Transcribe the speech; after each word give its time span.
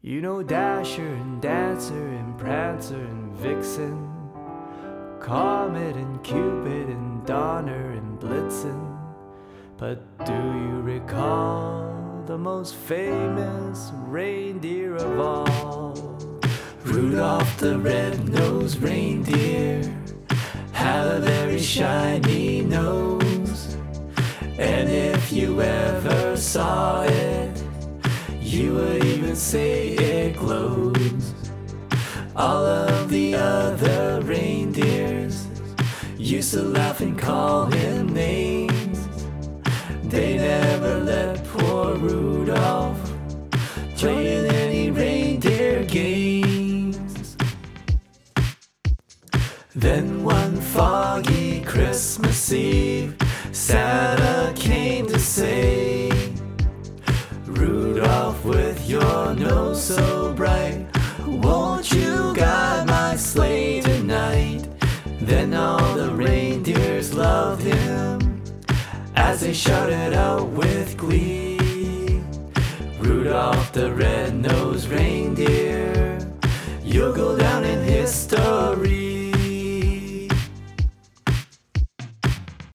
You 0.00 0.20
know 0.20 0.44
Dasher 0.44 1.08
and 1.08 1.42
Dancer 1.42 2.06
and 2.06 2.38
Prancer 2.38 3.00
and 3.00 3.34
Vixen, 3.34 4.08
Comet 5.18 5.96
and 5.96 6.22
Cupid 6.22 6.88
and 6.88 7.26
Donner 7.26 7.90
and 7.90 8.16
Blitzen. 8.20 8.96
But 9.76 10.24
do 10.24 10.32
you 10.32 10.82
recall 10.82 12.22
the 12.26 12.38
most 12.38 12.76
famous 12.76 13.90
reindeer 14.06 14.94
of 14.94 15.18
all? 15.18 16.40
Rudolph 16.84 17.58
the 17.58 17.76
red-nosed 17.76 18.80
reindeer 18.80 19.82
had 20.70 21.08
a 21.08 21.18
very 21.18 21.58
shiny 21.58 22.60
nose. 22.60 23.76
And 24.60 24.88
if 24.88 25.32
you 25.32 25.60
ever 25.60 26.36
saw 26.36 27.02
it, 27.02 27.17
you 28.48 28.74
would 28.74 29.04
even 29.04 29.36
say 29.36 29.88
it 29.88 30.36
glows. 30.36 31.34
All 32.34 32.64
of 32.64 33.10
the 33.10 33.34
other 33.34 34.22
reindeers 34.22 35.46
used 36.16 36.54
to 36.54 36.62
laugh 36.62 37.00
and 37.00 37.18
call 37.18 37.66
him 37.66 38.08
names. 38.08 39.06
They 40.04 40.38
never 40.38 40.98
let 41.00 41.44
poor 41.44 41.94
Rudolph 41.96 42.98
play 43.96 44.38
in 44.38 44.46
any 44.46 44.90
reindeer 44.90 45.84
games. 45.84 47.36
Then 49.74 50.24
one 50.24 50.56
foggy 50.56 51.60
Christmas 51.60 52.50
Eve, 52.50 53.14
Santa 53.52 54.37
Rudolph, 58.28 58.44
with 58.44 58.90
your 58.90 59.34
nose 59.34 59.82
so 59.82 60.34
bright, 60.34 60.86
won't 61.26 61.90
you 61.90 62.34
guide 62.34 62.86
my 62.86 63.16
sleigh 63.16 63.80
tonight? 63.80 64.68
Then 65.22 65.54
all 65.54 65.94
the 65.94 66.10
reindeers 66.10 67.14
loved 67.14 67.62
him 67.62 68.42
as 69.16 69.40
they 69.40 69.54
shouted 69.54 70.12
out 70.12 70.46
with 70.48 70.98
glee. 70.98 72.20
Rudolph 73.00 73.72
the 73.72 73.94
red-nosed 73.94 74.88
reindeer, 74.88 75.57